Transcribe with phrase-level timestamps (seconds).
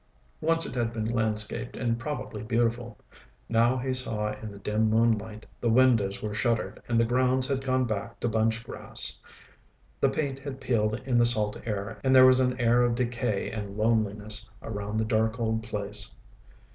[0.41, 2.97] Once it had been landscaped, and probably beautiful.
[3.47, 7.63] Now, he saw in the dim moonlight, the windows were shuttered and the grounds had
[7.63, 9.19] gone back to bunch grass.
[9.99, 13.51] The paint had peeled in the salt air and there was an air of decay
[13.51, 16.09] and loneliness around the dark old place.